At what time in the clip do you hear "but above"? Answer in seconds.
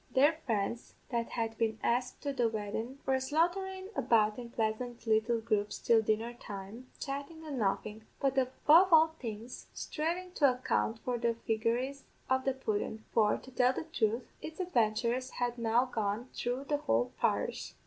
8.19-8.91